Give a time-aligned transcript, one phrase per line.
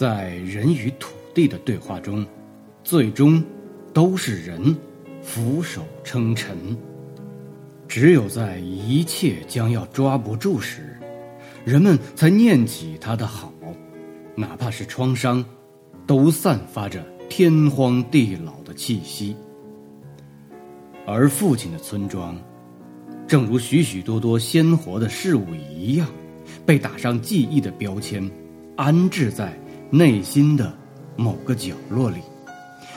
[0.00, 2.24] 在人与土地的对话中，
[2.82, 3.44] 最终
[3.92, 4.74] 都是人
[5.20, 6.56] 俯首称臣。
[7.86, 10.96] 只有在一切将要抓不住时，
[11.66, 13.52] 人们才念起他的好，
[14.34, 15.44] 哪怕是创伤，
[16.06, 19.36] 都散发着天荒地老的气息。
[21.06, 22.34] 而父亲的村庄，
[23.26, 26.08] 正如许许多多鲜活的事物一样，
[26.64, 28.26] 被打上记忆的标签，
[28.76, 29.54] 安置在
[29.92, 30.72] 内心的
[31.16, 32.20] 某个角落里，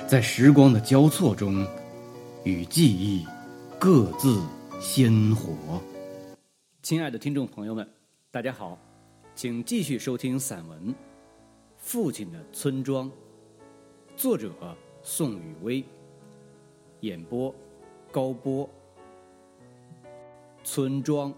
[0.08, 1.66] 在时光的交错中，
[2.44, 3.26] 与记忆
[3.80, 4.40] 各自
[4.80, 5.82] 鲜活。
[6.84, 7.90] 亲爱的听众朋友们，
[8.30, 8.78] 大家好，
[9.34, 10.90] 请继续收听散文
[11.80, 13.10] 《父亲的村庄》，
[14.16, 14.54] 作者
[15.02, 15.84] 宋雨薇，
[17.00, 17.54] 演播。
[18.12, 18.70] 高波，
[20.64, 21.34] 村庄。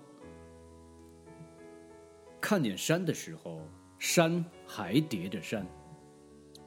[2.42, 3.62] 看见山的时候，
[3.98, 4.44] 山
[4.76, 5.66] 还叠着山。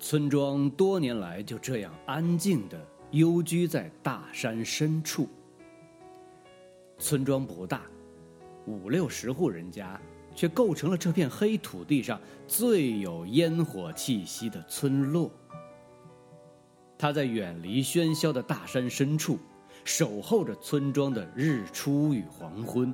[0.01, 5.29] 村庄多年来就这样安静的幽居在大山深处。
[6.97, 7.83] 村庄不大，
[8.65, 10.01] 五六十户人家，
[10.35, 15.31] 却构成了这片黑土地上最有烟火气息的村落。
[16.97, 19.39] 它在远离喧嚣的大山深处。
[19.85, 22.93] 守候着村庄的日出与黄昏。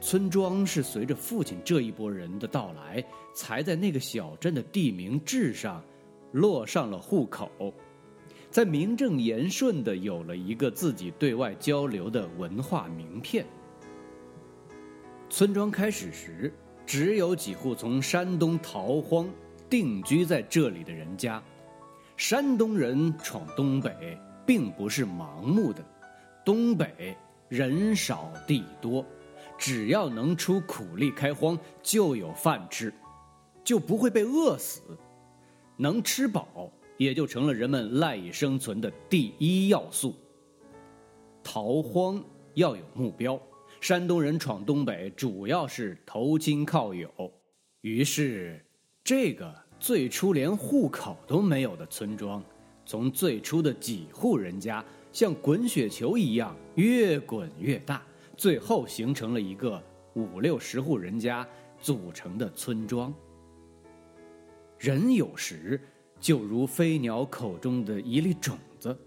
[0.00, 5.84] 村庄是随着父亲这一波人的到来，才在那个小镇的地名志上
[6.32, 7.50] 落上了户口，
[8.50, 13.44] 在名正言顺的有了一个自己对外交流的文化名片。
[15.28, 16.52] 村庄开始时，
[16.86, 19.28] 只有几户从山东逃荒
[19.68, 21.42] 定居在这里的人家，
[22.16, 24.18] 山东人闯东北。
[24.46, 25.84] 并不是盲目的，
[26.44, 27.16] 东北
[27.48, 29.06] 人少地多，
[29.60, 32.90] 只要能出苦力开荒，就有饭吃，
[33.62, 34.80] 就不会被饿死，
[35.76, 40.14] 能吃饱也就成了人们赖以生存的第一要素。
[41.44, 42.24] 逃荒
[42.54, 43.38] 要有目标，
[43.82, 47.10] 山东人闯东北主要是投亲靠友，
[47.82, 48.64] 于是
[49.04, 52.42] 这个最初连户口都没有的村庄。
[52.86, 54.82] 从最初的几户人家，
[55.12, 58.02] 像滚雪球一样越滚越大，
[58.40, 59.78] 最后形成了一个
[60.14, 61.46] 五六十户人家
[61.78, 63.12] 组成的村庄。
[64.78, 65.78] 人有时
[66.18, 68.98] 就如飞鸟口中的一粒种子，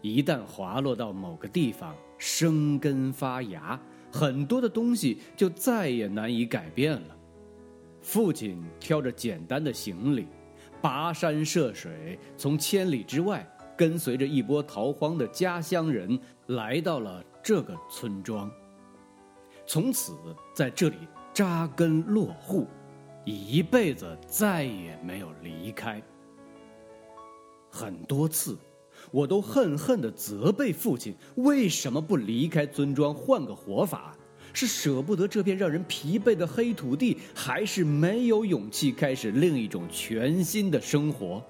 [0.00, 7.16] 一旦滑落到某个地方，生根发芽，很多的东西就再也难以改变了。
[8.00, 10.26] 父亲挑着简单的行李。
[10.82, 16.18] 跋山涉水，从千里之外跟随着一波逃荒的家乡人，
[16.48, 18.50] 来到了这个村庄。
[19.66, 20.12] 从此
[20.54, 20.96] 在这里
[21.32, 22.66] 扎根落户，
[23.24, 26.02] 一辈子再也没有离开。
[27.70, 28.58] 很多次，
[29.10, 34.16] 我都恨恨地责备父亲，为什么不离开村庄，换个活法？
[34.54, 41.42] 是舍不得这片让人疲惫的黑土地，还是没有勇气开始另一种全新的生活？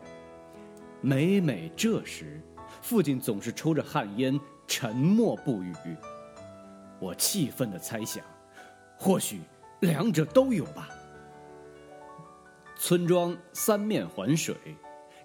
[1.00, 2.40] 每每这时，
[2.80, 5.72] 父亲总是抽着旱烟，沉默不语。
[7.02, 8.24] 我气愤的猜想，
[8.96, 9.40] 或许
[9.80, 10.88] 两者都有吧。
[12.78, 14.54] 村庄三面环水，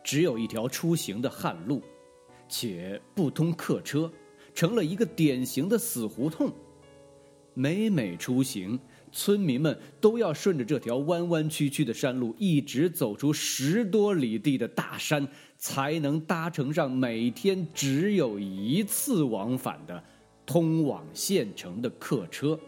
[0.04, 1.84] 只有一条出行的旱路，
[2.50, 4.12] 且不通客车，
[4.56, 6.52] 成了一个典型的死胡同。
[7.54, 8.80] 每每出行，
[9.12, 15.28] 村民们都要顺着这条弯弯曲曲的山路，一直走出十多里地的大山，
[15.60, 20.04] 才能搭乘上每天只有一次往返的
[20.48, 22.60] 通往县城的客车。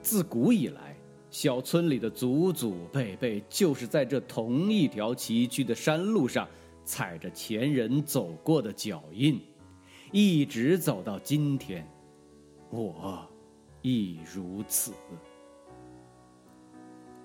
[0.00, 0.96] 自古以来，
[1.30, 6.46] 小村里的祖祖辈辈就是在这同一条崎岖的山路上，
[6.84, 9.40] 踩着前人走过的脚印，
[10.12, 11.84] 一直走到今天。
[12.70, 13.26] 我。
[13.82, 14.92] 亦如此。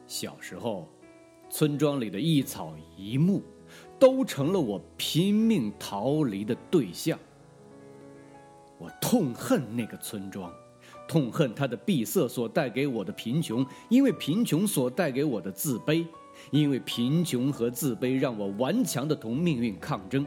[0.07, 0.87] 小时候，
[1.49, 3.43] 村庄里的一草一木，
[3.99, 7.19] 都成了我拼命逃离的对象。
[8.85, 10.53] 我痛恨那个村庄，
[11.07, 16.05] 痛恨它的闭塞所带给我的贫穷，因为贫穷所带给我的自卑，
[16.51, 20.23] 因为贫穷和自卑让我顽强的同命运抗争，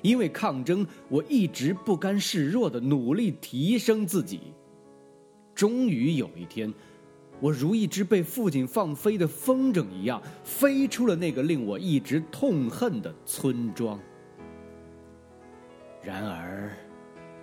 [0.00, 4.40] 因为抗争，我一直不甘示弱的努力提升自己。
[5.54, 6.72] 终于有一天，
[7.38, 14.00] 我如一只被父亲放飞的风筝一样，飞出了那个令我一直痛恨的村庄。
[16.00, 16.72] 然而，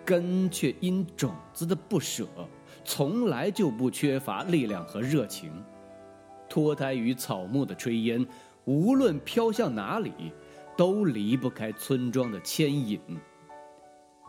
[0.05, 2.27] 根却因种子的不舍，
[2.83, 5.51] 从来就不缺乏力量和热情。
[6.47, 8.25] 脱胎于草木的炊烟，
[8.65, 10.11] 无论飘向哪里，
[10.77, 12.99] 都离不开村庄的牵引。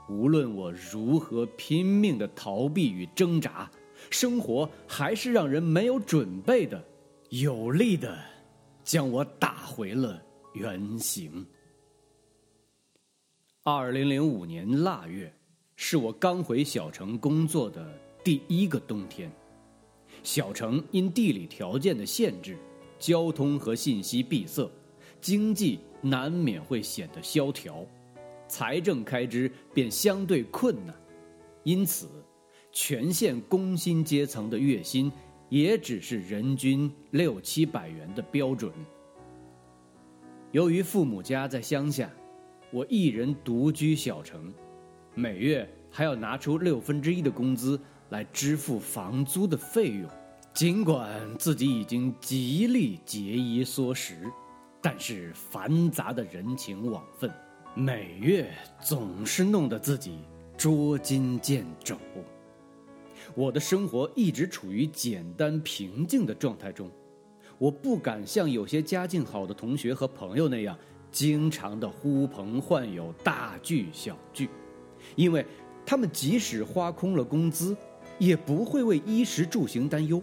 [0.09, 3.71] 无论我如何拼命的逃避与挣扎，
[4.11, 6.83] 生活还是让人没有准备的，
[7.29, 8.17] 有力的
[8.83, 10.23] 将我打回了
[10.55, 11.45] 原形。
[13.63, 15.35] 二零零五年腊月，
[15.77, 17.87] 是我刚回小城工作的
[18.25, 19.31] 第一个冬天。
[20.23, 22.57] 小城因地理条件的限制，
[22.99, 24.69] 交通和信息闭塞，
[25.21, 27.85] 经济难免会显得萧条。
[28.49, 30.95] 财政开支便相对困难，
[31.63, 32.09] 因此，
[32.73, 35.13] 全县工薪阶层的月薪
[35.51, 38.73] 也只是人均六七百元的标准。
[40.53, 42.11] 由于父母家在乡下，
[42.73, 44.53] 我一人独居小城，
[45.19, 47.81] 每月还要拿出六分之一的工资
[48.11, 50.07] 来支付房租的费用。
[50.53, 54.31] 尽管自己已经极力节衣缩食，
[54.83, 57.31] 但是繁杂的人情往分。
[57.75, 60.19] 每月总是弄得自己
[60.55, 61.97] 捉襟见肘。
[63.35, 66.91] 我的生活一直处于简单平静的状态中，
[67.57, 70.79] 我不敢像有些家境好的同学和朋友那样，
[71.11, 74.49] 经常的呼朋唤友、大聚小聚，
[75.15, 75.47] 因为
[75.85, 77.77] 他们即使花空了工资，
[78.19, 80.23] 也不会为衣食住行担忧，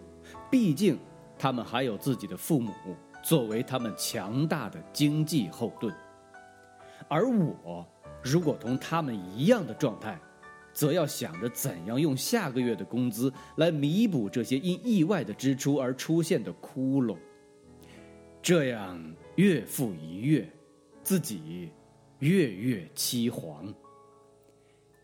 [0.52, 1.00] 毕竟
[1.38, 2.72] 他们还有自己的父母
[3.24, 5.94] 作为他们强大的经济后盾。
[7.08, 7.88] 而我，
[8.24, 10.20] 如果同他们一样的状态，
[10.74, 17.16] 则要想着怎样用下个月的工资来弥补这些因意外的支出而出现的窟窿。
[18.42, 19.00] 这样
[19.36, 20.50] 月复一月，
[21.04, 21.72] 自己
[22.20, 23.74] 月月凄惶。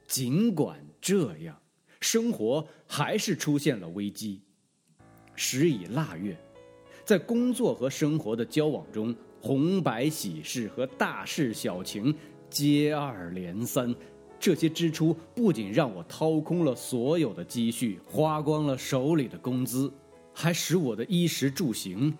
[0.09, 1.55] 尽管这样，
[2.01, 4.41] 生活还是出现了危机。
[5.35, 6.35] 时已腊月，
[7.05, 9.15] 在工作和生活的交往中。
[9.41, 12.13] 红白喜事和大事小情
[12.49, 13.95] 接二连三，
[14.37, 19.89] 这些支出不仅让我掏空了所有的积蓄，花光了手里的工资，
[20.33, 22.13] 还使我的衣食住行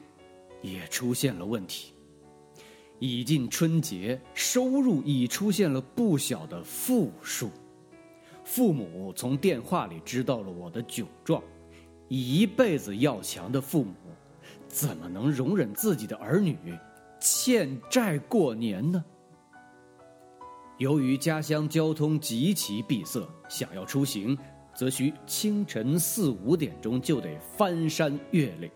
[0.62, 1.92] 也出现了问题。
[3.00, 7.50] 已近春节，收入已出现了不小的负数。
[8.50, 11.40] 父母从电话里知道了我的窘状，
[12.08, 13.94] 一辈子要强的父母，
[14.68, 16.58] 怎么能容忍自己的儿女？
[17.20, 19.06] 欠债过年呢？
[20.80, 24.36] 由于家乡交通极其闭塞，想要出行，
[24.74, 28.72] 则需清晨四五点钟就得翻山越岭，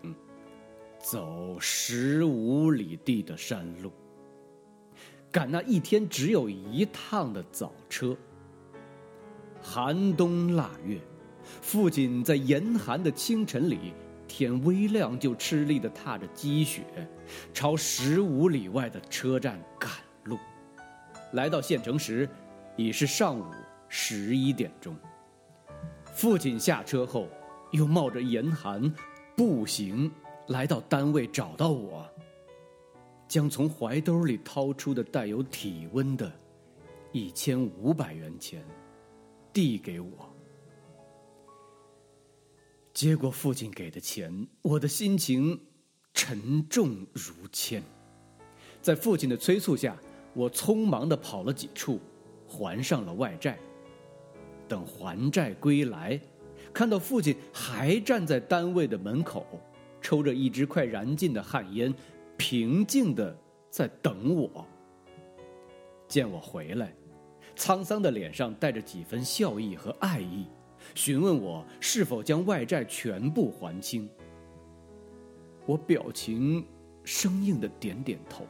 [1.00, 3.90] 走十五里地的山路，
[5.32, 8.16] 赶那一天只有一趟的早车。
[9.66, 11.00] 寒冬腊月，
[11.62, 13.94] 父亲在严寒的清晨里。
[14.26, 16.82] 天微亮就吃力地踏着积雪，
[17.52, 19.90] 朝十五里外的车站赶
[20.24, 20.36] 路。
[21.32, 22.28] 来到县城时，
[22.76, 23.44] 已是上午
[23.88, 24.96] 十一点钟。
[26.14, 27.28] 父亲下车后，
[27.70, 28.92] 又冒着严寒，
[29.36, 30.10] 步行
[30.48, 32.04] 来到单位找到我，
[33.28, 36.32] 将从怀兜里掏出的带有体温的
[37.12, 38.64] 一千五百元钱
[39.54, 40.34] 递给我。
[42.92, 45.58] 接过父亲给的钱，我的心情
[46.12, 47.82] 沉重如铅。
[48.82, 49.96] 在父亲的催促下，
[50.34, 51.98] 我匆忙的跑了几处，
[52.46, 53.58] 还上了外债。
[54.68, 56.20] 等还债归来，
[56.72, 59.46] 看到父亲还站在单位的门口，
[60.00, 61.94] 抽着一支快燃尽的旱烟，
[62.36, 63.36] 平静的
[63.70, 64.66] 在等我。
[66.06, 66.94] 见我回来，
[67.56, 70.46] 沧桑的脸上带着几分笑意和爱意。
[70.94, 74.08] 询问我是否将外债全部还清，
[75.64, 76.64] 我表情
[77.04, 78.46] 生硬的点点头。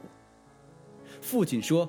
[1.20, 1.88] 父亲说：“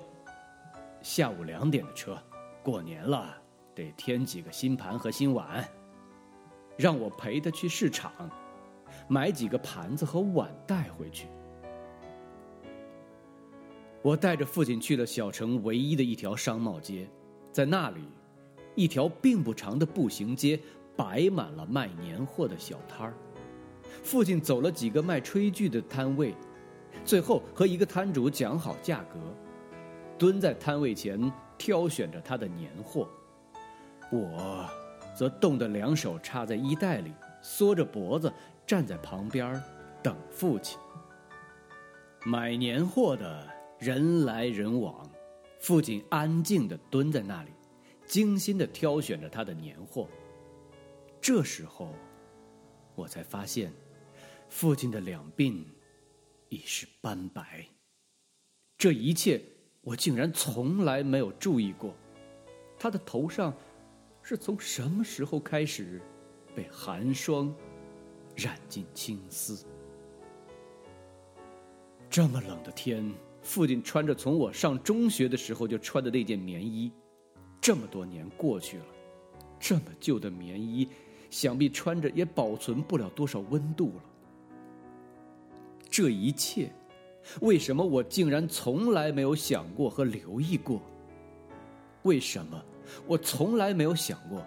[1.02, 2.18] 下午两点的车，
[2.64, 3.36] 过年了
[3.74, 5.68] 得添几个新盘和新碗，
[6.78, 8.12] 让我陪他去市场，
[9.08, 11.28] 买几个盘子和碗带回去。”
[14.06, 17.10] 我带着父亲去了小城唯一的一条商贸街，
[17.52, 18.02] 在那里。
[18.76, 20.60] 一条并不长的步行街，
[20.96, 23.14] 摆满了卖年货的小摊儿。
[24.04, 26.36] 父亲走了几个卖炊具的摊位，
[27.04, 29.20] 最后和一个摊主讲好价格，
[30.20, 31.20] 蹲在摊位前
[31.58, 33.10] 挑选着他的年货。
[34.12, 34.70] 我，
[35.18, 38.32] 则冻得两手插在衣袋里，缩着脖子
[38.68, 39.60] 站在旁边
[40.04, 40.78] 等父亲。
[42.24, 45.10] 买年货的人来人往，
[45.60, 47.52] 父亲安静的蹲在那里。
[48.06, 50.08] 精心的挑选着他的年货。
[51.20, 51.92] 这时候，
[52.94, 53.74] 我才发现，
[54.48, 55.64] 父亲的两鬓
[56.50, 57.66] 已是斑白。
[58.78, 59.42] 这一切
[59.82, 61.96] 我竟然从来没有注意过。
[62.78, 63.52] 他的头上
[64.22, 66.00] 是从什么时候开始
[66.54, 67.52] 被寒霜
[68.36, 69.66] 染尽青丝？
[72.08, 73.12] 这么冷的天，
[73.46, 76.92] 父亲穿着从我上中学的时候就穿的那件棉衣，
[77.62, 78.86] 这么多年过去了，
[79.60, 80.90] 这么旧的棉衣，
[81.30, 84.04] 想必穿着也保存不了多少温度了。
[85.92, 86.72] 这一切，
[87.42, 90.82] 为什么我竟然从来没有想过和留意过？
[92.02, 92.60] 为什么
[93.06, 94.44] 我从来没有想过，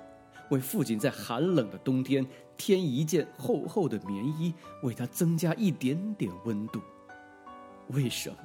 [0.51, 2.27] 为父亲在寒冷的冬天
[2.57, 4.53] 添一件厚厚的棉衣，
[4.83, 6.81] 为他增加一点点温度？
[7.91, 8.39] 为什么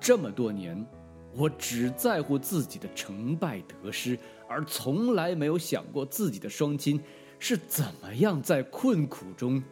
[0.00, 0.86] 这么多年，
[1.34, 7.00] 我只在乎自己的成败得失，而从来没有想过自己的双亲
[7.38, 9.62] 是怎么样在困苦中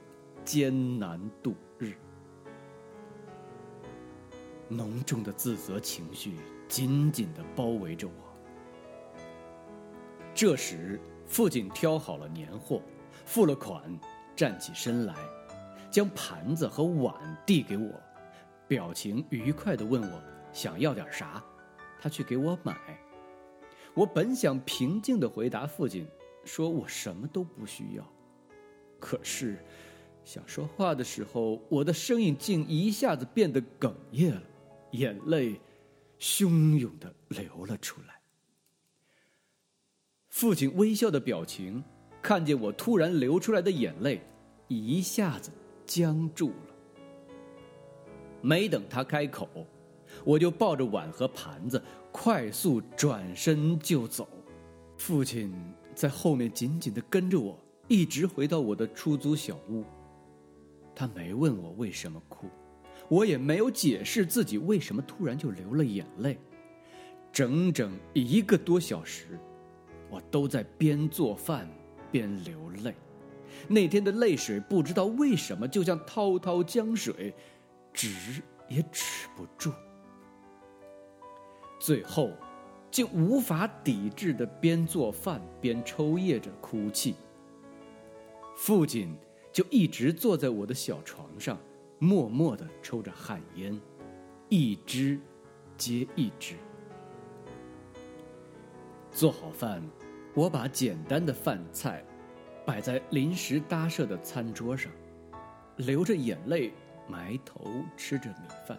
[0.45, 1.93] 艰难度日？
[4.69, 6.37] 浓重的自责情绪
[6.69, 8.13] 紧紧的包围着我。
[10.33, 12.81] 这时，父亲挑好了年货，
[13.27, 13.83] 付了款，
[14.37, 15.15] 站起身来，
[15.91, 17.15] 将盘子和碗
[17.45, 17.91] 递给我，
[18.71, 20.23] 表情愉快地问我
[20.53, 21.45] 想要点啥，
[22.01, 22.79] 他去给我买。
[23.95, 26.07] 我本想平静地回答父亲，
[26.45, 28.13] 说我什么都不需要，
[29.01, 29.59] 可是，
[30.25, 34.43] 想说话的时候，我的声音竟一下子变得哽咽了，
[34.93, 35.61] 眼泪
[36.21, 38.21] 汹涌地流了出来。
[40.29, 41.83] 父亲微笑的表情，
[42.23, 44.23] 看见我突然流出来的眼泪，
[44.69, 45.51] 一下子
[45.85, 46.70] 僵住了。
[48.41, 49.49] 没等他开口，
[50.25, 51.83] 我就抱着碗和盘子，
[52.13, 54.29] 快速转身就走。
[54.97, 55.53] 父亲
[55.95, 59.85] 在后面紧紧的跟着我，一直回到我的出租小屋。
[60.95, 62.47] 他没问我为什么哭，
[63.09, 66.39] 我也没有解释自己为什么突然就流了眼泪。
[67.33, 69.39] 整整一个多小时。
[70.13, 71.71] 我都在边做饭
[72.11, 72.93] 边流泪，
[73.69, 77.33] 那天的泪水不知道为什么就像滔滔江水，
[77.93, 79.73] 止也止不住。
[81.79, 82.31] 最后，
[82.91, 87.15] 竟无法抵制的边做饭边抽噎着哭泣。
[88.57, 89.17] 父亲
[89.53, 91.59] 就一直坐在我的小床上，
[91.99, 93.81] 默默的抽着旱烟，
[94.49, 95.19] 一支
[95.77, 96.55] 接一支。
[99.11, 99.83] 做好饭。
[100.33, 102.05] 我把简单的饭菜
[102.65, 104.93] 摆在临时搭设的餐桌上，
[105.79, 106.73] 流着眼泪
[107.11, 108.79] 埋头吃着米饭，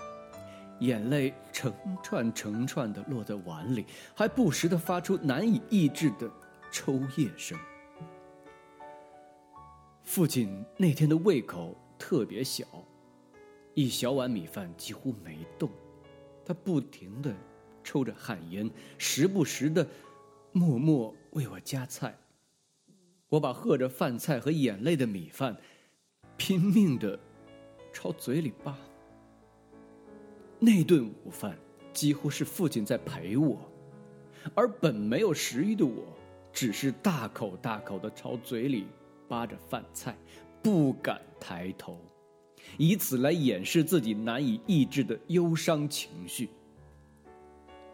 [0.79, 3.85] 眼泪成串成串的落在碗里，
[4.15, 6.31] 还不时的发出难以抑制的
[6.71, 7.57] 抽噎声。
[10.03, 12.65] 父亲那天的胃口特别小，
[13.73, 15.69] 一小碗米饭几乎没动，
[16.45, 17.33] 他不停的
[17.83, 19.85] 抽着旱烟，时不时的。
[20.53, 22.13] 默默为我夹菜，
[23.29, 25.55] 我把喝着饭菜和眼泪的米饭，
[26.35, 27.17] 拼命的
[27.91, 28.77] 朝嘴里扒。
[30.59, 31.57] 那顿午饭
[31.93, 33.59] 几乎是父亲在陪我，
[34.53, 36.03] 而本没有食欲的我，
[36.53, 38.87] 只是大口大口的朝嘴里
[39.27, 40.15] 扒着饭菜，
[40.61, 41.99] 不敢抬头，
[42.77, 46.49] 以此来掩饰自己难以抑制的忧伤情绪。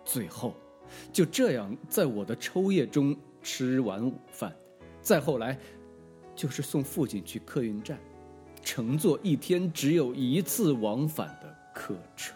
[0.06, 0.54] 最后。
[1.12, 3.14] 就这样，在我的抽噎中
[3.44, 4.56] 吃完午饭，
[5.02, 5.60] 再后来，
[6.34, 8.00] 就是送父亲去客运站，
[8.64, 12.34] 乘坐一天只有一次往返的客车。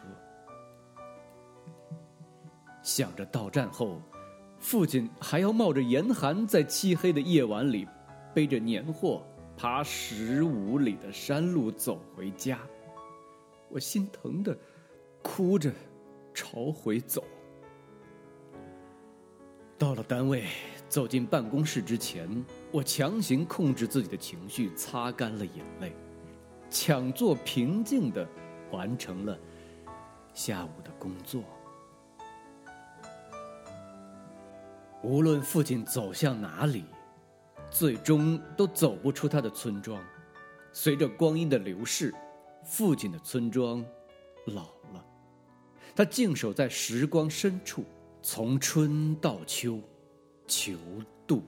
[2.84, 4.02] 想着到站后，
[4.60, 7.88] 父亲还要冒着严寒，在漆黑的夜晚里，
[8.34, 9.24] 背着年货，
[9.56, 12.60] 爬十五里的山路走回家，
[13.70, 14.58] 我心疼的，
[15.22, 15.72] 哭着
[16.34, 17.24] 朝回走。
[19.78, 20.46] 到了单位，
[20.88, 22.28] 走进办公室之前，
[22.72, 25.92] 我强行控制自己的情绪，擦干了眼泪，
[26.72, 28.26] 强作平静的
[28.72, 29.38] 完成了
[30.34, 31.44] 下午的工作。
[35.04, 36.86] 无论父亲走向哪里，
[37.70, 40.02] 最终都走不出他的村庄。
[40.72, 42.14] 随着光阴的流逝，
[42.64, 43.84] 父亲的村庄
[44.46, 45.06] 老了，
[45.94, 47.84] 他静守在时光深处。
[48.24, 49.80] 从春到秋，
[50.48, 50.78] 求
[51.26, 51.42] 渡。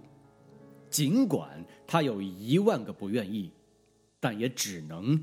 [0.90, 3.54] 尽管他有一万个不愿意，
[4.24, 5.22] 但也只能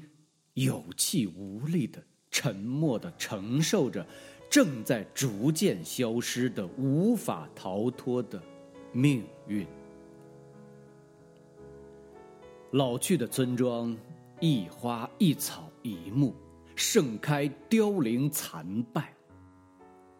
[0.53, 4.07] 有气无力的、沉默的承受着
[4.51, 8.39] 正在逐渐消失的、无法逃脱的
[8.93, 9.67] 命运。
[12.73, 13.97] 老去的村庄
[14.39, 16.35] 一花一草一木，
[16.77, 19.15] 盛开凋零残败。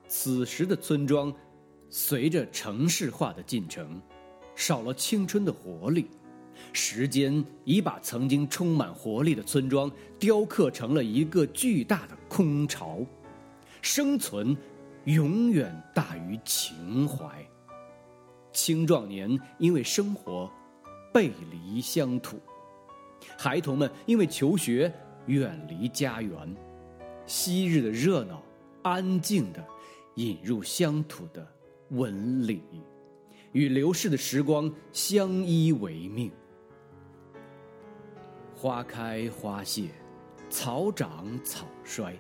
[0.09, 1.31] 此时的村庄，
[1.91, 4.01] 随着城市化的进程，
[4.55, 6.09] 少了青春的活力。
[6.73, 13.05] 时间已把曾经充满活力的村庄雕刻成了一个巨大的空巢。
[13.83, 14.57] 生存
[15.05, 17.27] 永远大于情怀。
[18.53, 20.51] 青壮年因为生活
[21.15, 22.39] 背离乡土，
[23.39, 24.93] 孩童们因为求学
[25.27, 26.57] 远离家园。
[27.27, 28.43] 昔日的热闹，
[28.83, 29.65] 安静的
[30.17, 31.47] 引入乡土的
[31.91, 32.63] 纹理，
[33.53, 36.31] 与流逝的时光相依为命。
[38.61, 39.89] 花开花谢，
[40.51, 42.15] 草长草衰，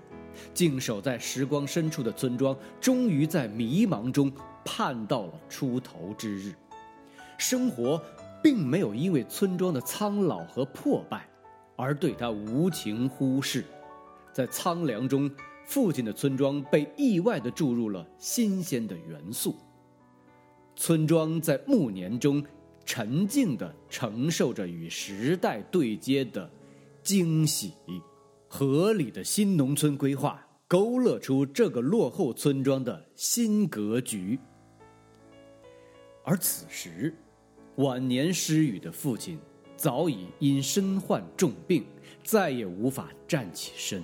[0.54, 4.32] 静守在时光深处的村庄，终于在迷茫中
[4.64, 6.54] 盼到了出头之日。
[7.37, 8.02] 生活
[8.42, 11.28] 并没有因为村庄的苍老和破败，
[11.76, 13.62] 而对他无情忽视。
[14.32, 15.30] 在苍凉中，
[15.66, 19.54] 父亲的村庄被意外地注入了新鲜的元素。
[20.75, 22.42] 村庄在暮年中。
[22.85, 26.51] 沉静地承受着与时代对接的
[27.03, 27.73] 惊喜，
[28.49, 34.39] 合理的新农村规划勾勒出这个落后村庄的新格局。
[36.25, 37.15] 而此时，
[37.77, 39.39] 晚年失语的父亲
[39.77, 41.85] 早已因身患重病，
[42.23, 44.03] 再也无法站起身，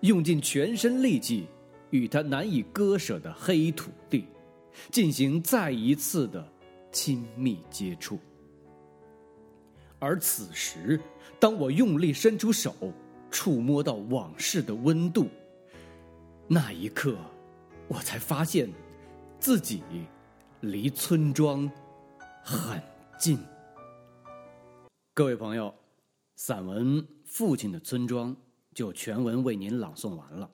[0.00, 1.46] 用尽全身力气
[1.90, 4.26] 与他难以割舍的黑土地
[4.90, 6.53] 进行再一次的。
[6.94, 8.20] 亲密接触，
[9.98, 11.00] 而此时，
[11.40, 12.72] 当我用力伸出手，
[13.32, 15.28] 触摸到往事的温度，
[16.46, 17.18] 那一刻，
[17.88, 18.70] 我才发现，
[19.40, 19.82] 自己
[20.60, 21.68] 离村庄
[22.44, 22.80] 很
[23.18, 23.40] 近。
[25.12, 25.74] 各位朋友，
[26.36, 28.30] 散文《父亲的村庄》
[28.72, 30.48] 就全文为您朗诵完了，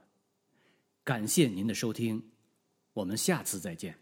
[1.05, 2.31] 感谢您的收听，
[2.95, 4.00] 我们下次再见。